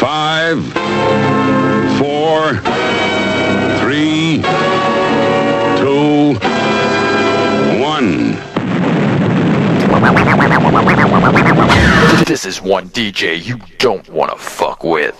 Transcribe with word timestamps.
five, 0.00 0.64
four, 1.98 2.56
three, 3.80 4.40
two, 5.76 6.38
one. 7.78 8.32
This 12.24 12.46
is 12.46 12.62
one 12.62 12.88
DJ 12.88 13.44
you 13.44 13.58
don't 13.76 14.08
want 14.08 14.32
to 14.32 14.38
fuck 14.38 14.82
with. 14.82 15.14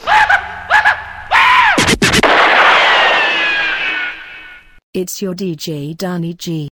It's 4.94 5.20
your 5.20 5.34
DJ, 5.34 5.94
Danny 5.94 6.32
G. 6.32 6.69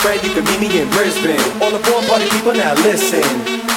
Fred, 0.00 0.24
you 0.24 0.32
can 0.32 0.44
meet 0.44 0.60
me 0.60 0.80
in 0.80 0.88
Brisbane. 0.90 1.38
All 1.60 1.70
the 1.70 1.78
born 1.84 2.02
party 2.08 2.24
people 2.32 2.52
now 2.56 2.74
listen. 2.82 3.22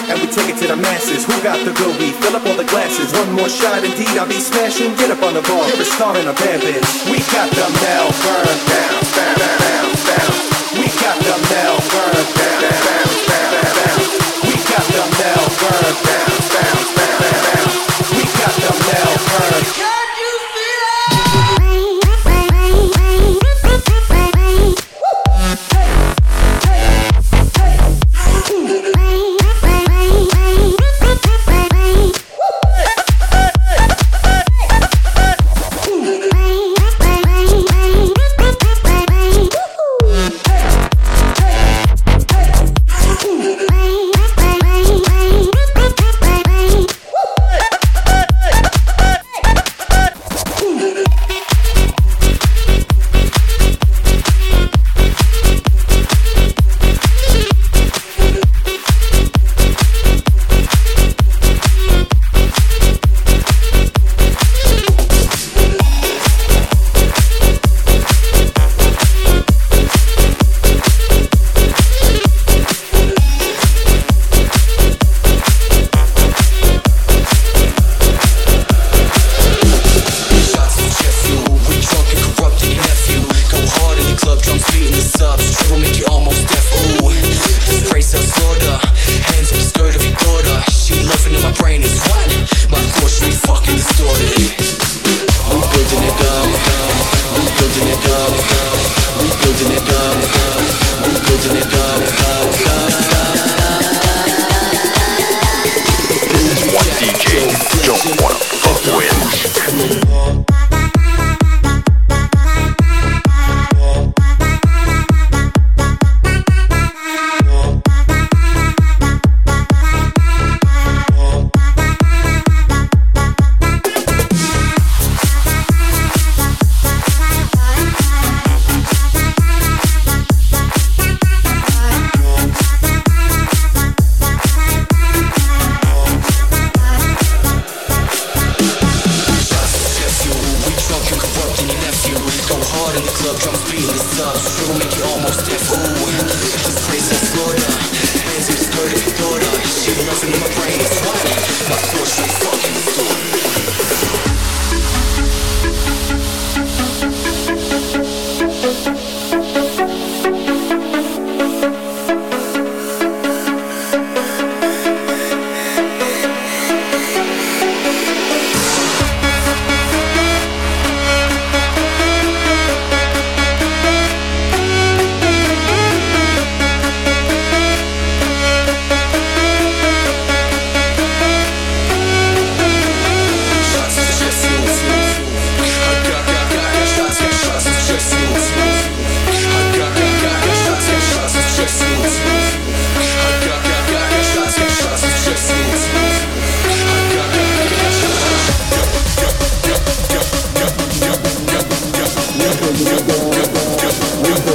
And 0.08 0.18
we 0.24 0.28
take 0.28 0.50
it 0.50 0.58
to 0.64 0.68
the 0.68 0.76
masses. 0.76 1.28
Who 1.28 1.36
got 1.44 1.60
the 1.68 1.76
good 1.76 1.94
weed? 2.00 2.16
Fill 2.24 2.36
up 2.36 2.46
all 2.48 2.56
the 2.56 2.64
glasses. 2.64 3.12
One 3.12 3.36
more 3.36 3.50
shot, 3.50 3.84
indeed, 3.84 4.16
I'll 4.16 4.28
be 4.28 4.40
smashing. 4.40 4.96
Get 4.96 5.12
up 5.12 5.22
on 5.22 5.36
the 5.36 5.44
bar. 5.44 5.68
You're 5.68 5.84
a 5.84 5.86
star 5.86 6.16
in 6.18 6.28
a 6.28 6.34
band, 6.34 6.64
bitch. 6.64 6.90
We 7.12 7.20
got 7.36 7.52
the 7.52 7.68
Melbourne 7.70 8.62
down, 8.72 9.00
down, 9.14 9.36
down, 9.38 9.90
down. 10.08 10.32
We 10.80 10.88
got 11.04 11.18
the 11.20 11.36
Melbourne 11.52 12.28
down, 12.40 12.72
down, 12.72 13.12
down, 13.30 13.58
down. 13.78 14.00
We 14.48 14.56
got 14.64 14.86
the 14.90 15.04
Melbourne 15.20 15.98
down, 16.08 16.34
down, 16.56 16.82
down, 16.98 17.28
down. 17.46 17.68
We 18.16 18.24
got 18.32 18.56
the 18.64 18.72
Melbourne. 18.74 19.73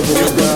Let 0.08 0.47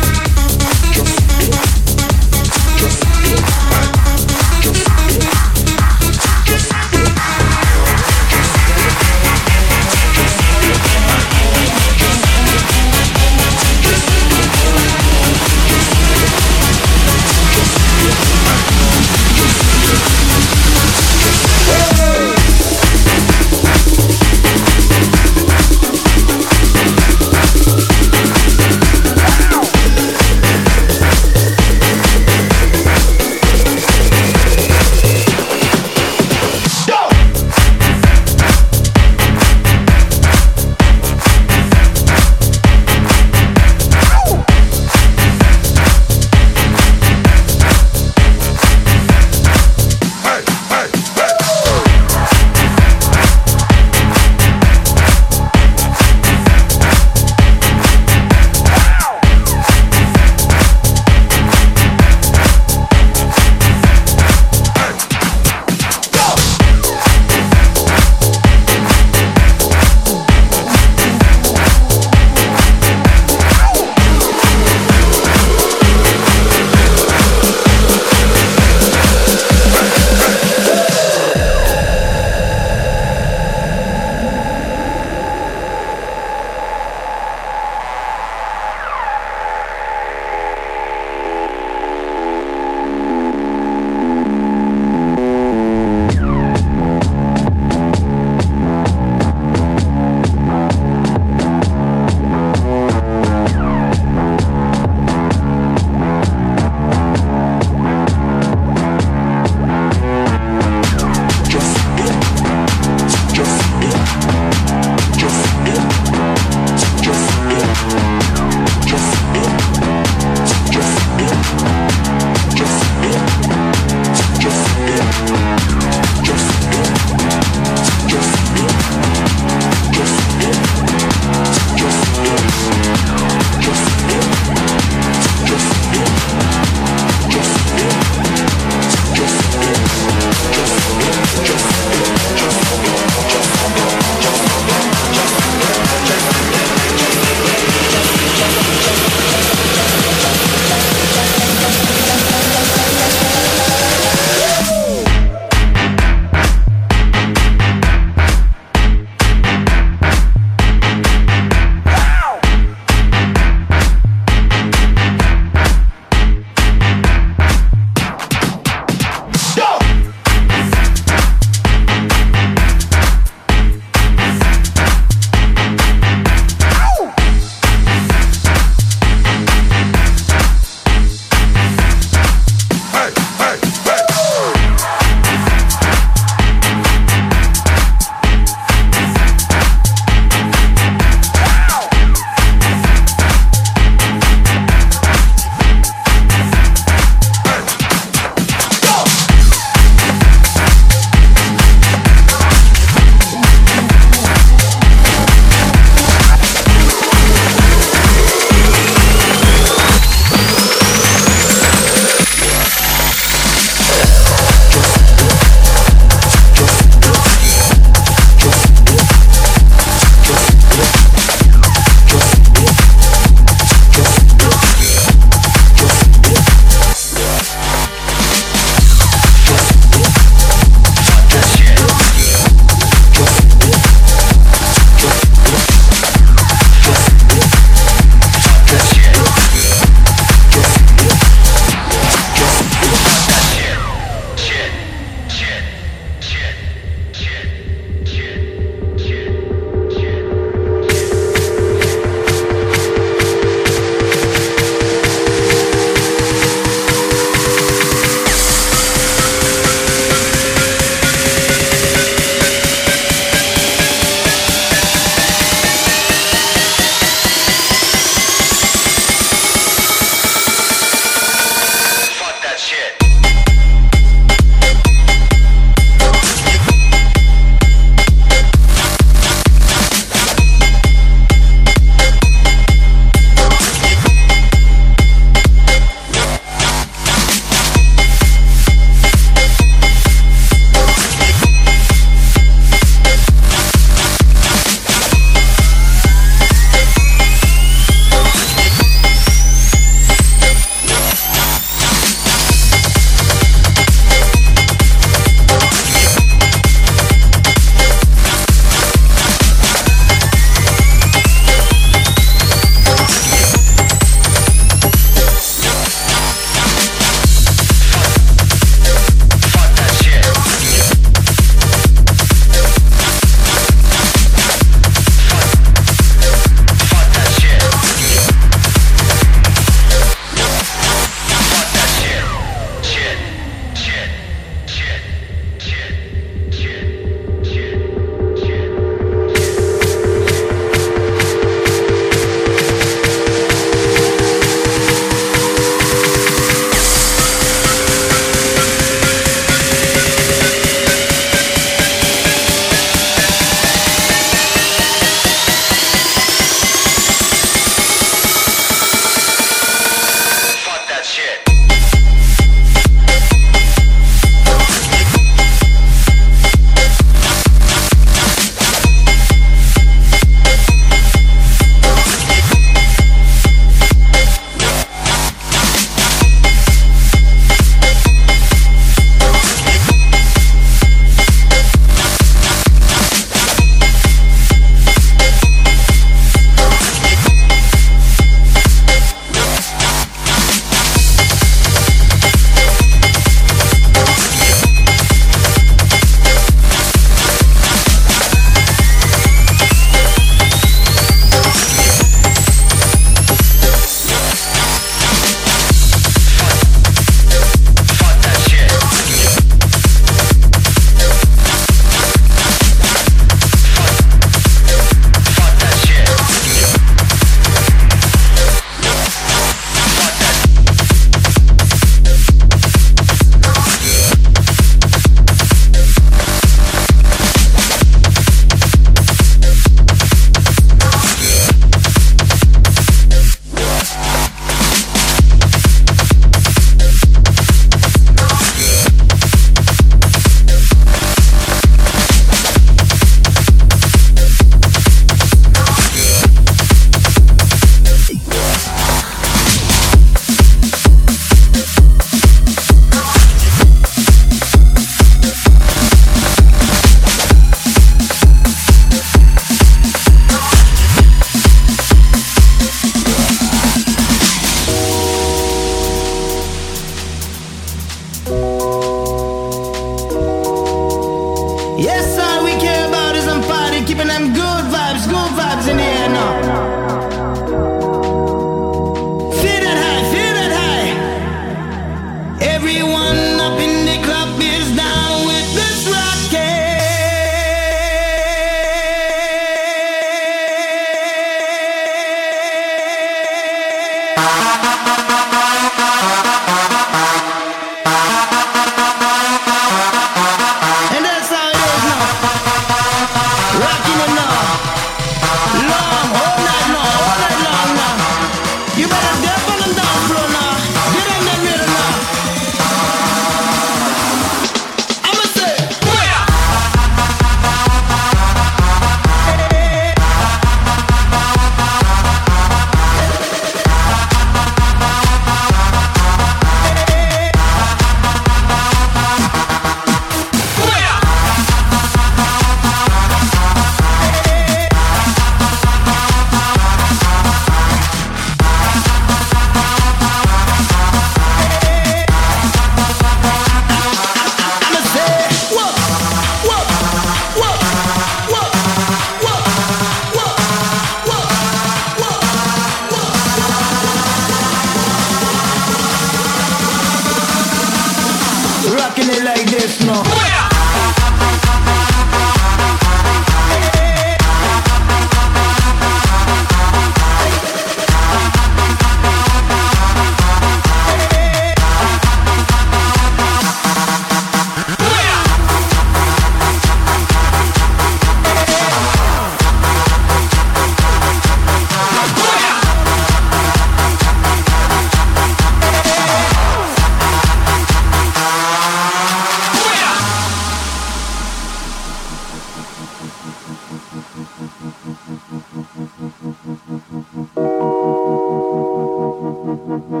Yes, 599.84 600.00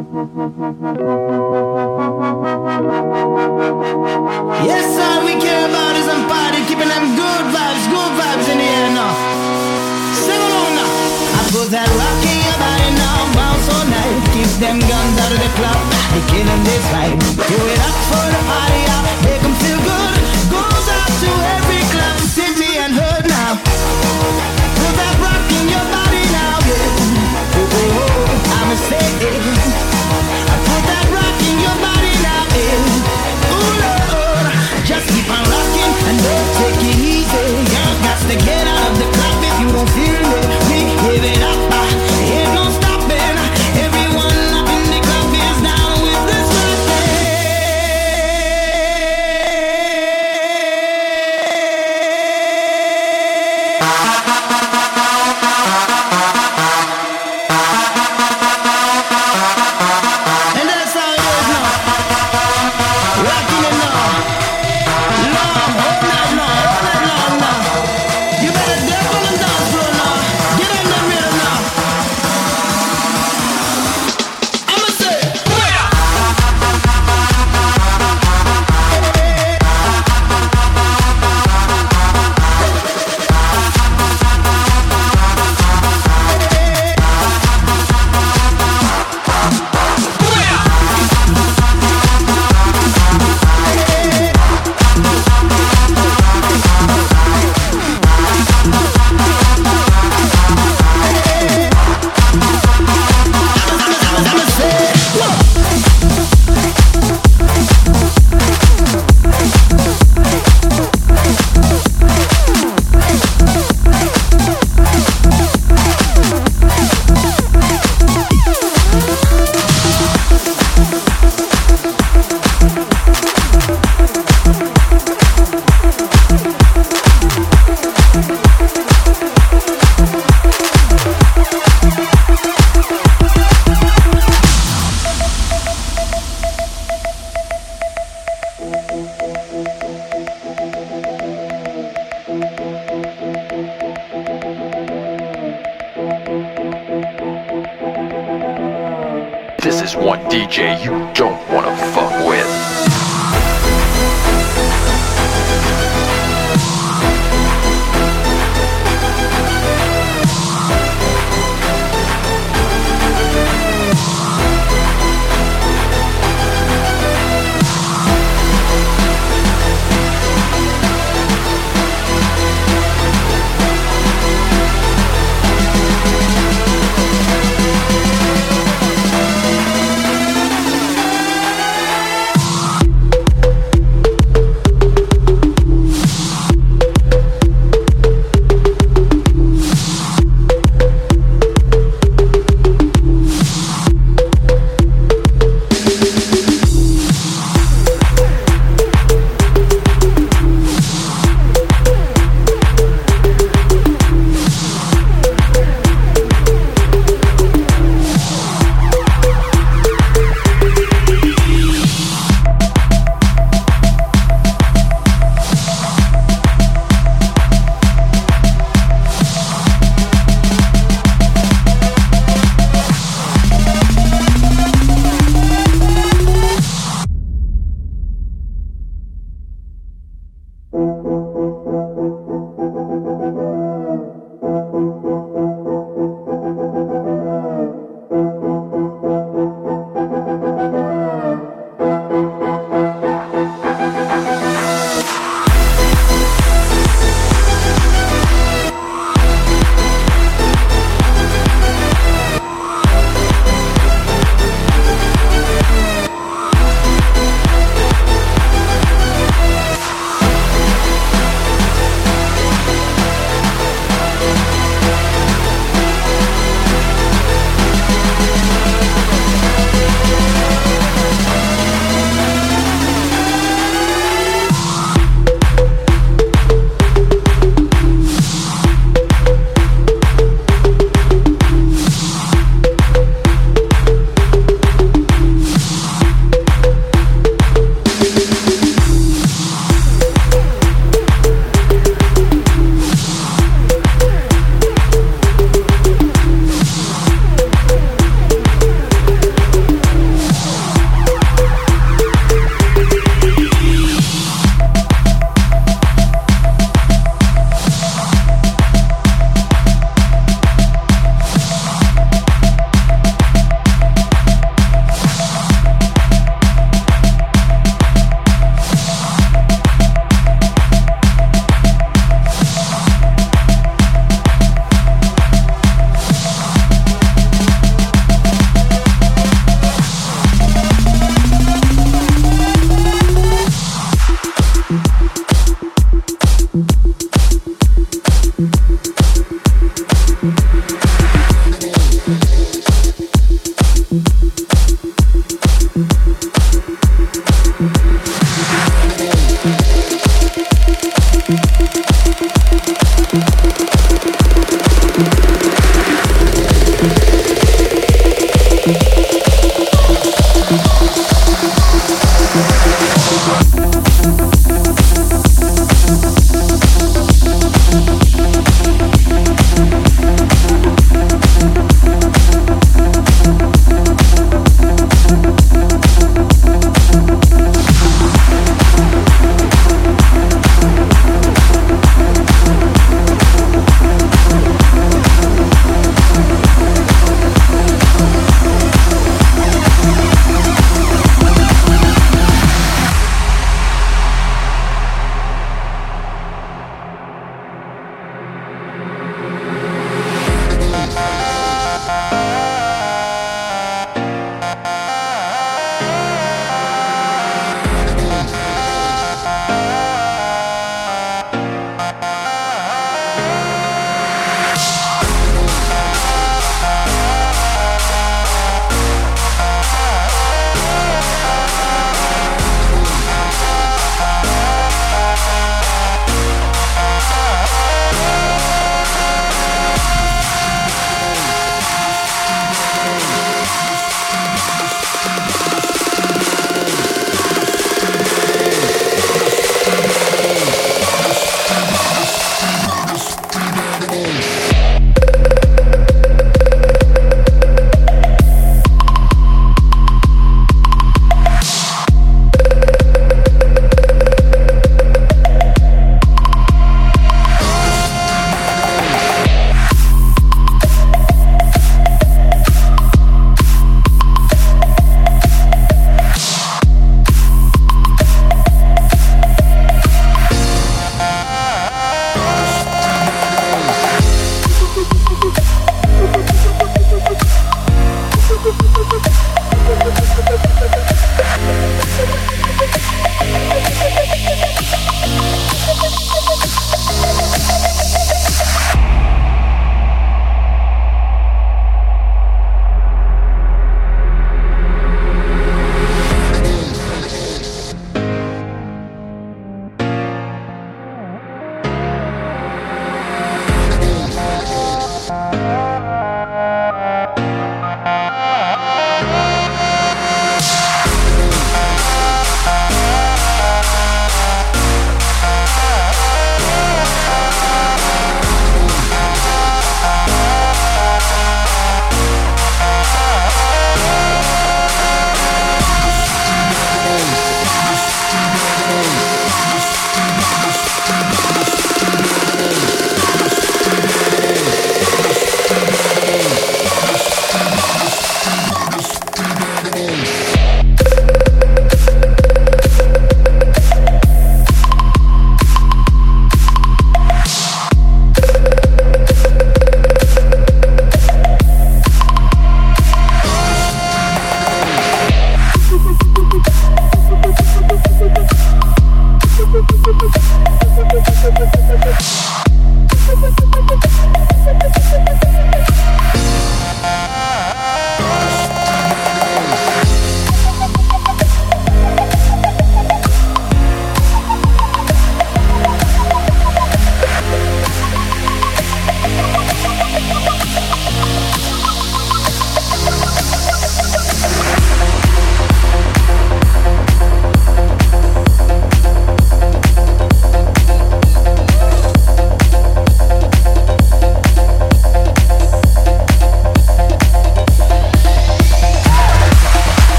all 4.96 5.20
we 5.28 5.36
care 5.36 5.68
about 5.68 5.92
is 6.00 6.08
I'm 6.08 6.24
fighting, 6.24 6.64
keeping 6.64 6.88
them 6.88 7.12
good 7.12 7.44
vibes, 7.52 7.84
good 7.92 8.12
vibes 8.16 8.48
in 8.48 8.56
the 8.56 8.64
air 8.64 8.88
now. 8.96 9.12
Sing 10.24 10.40
along 10.40 10.72
now. 10.80 10.88
I 10.88 11.44
put 11.52 11.68
that 11.68 11.84
rock 12.00 12.24
in 12.24 12.40
your 12.48 12.56
body 12.56 12.96
now, 12.96 13.28
bounce 13.36 13.68
all 13.76 13.84
night. 13.84 14.24
Keep 14.32 14.56
them 14.56 14.80
guns 14.80 15.20
out 15.20 15.36
of 15.36 15.40
the 15.44 15.52
club, 15.52 15.76
they 16.16 16.24
killing 16.32 16.64
this 16.64 16.84
vibe. 16.88 17.20
Do 17.44 17.58
it 17.68 17.80
up 17.84 17.98
for 18.08 18.24
the 18.24 18.40
party. 18.48 18.83
got 37.34 38.30
to 38.30 38.36
get 38.44 38.66
out 38.66 38.90
of 38.92 38.98
this 38.98 39.03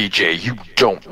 DJ 0.00 0.42
you 0.42 0.56
don't. 0.76 1.06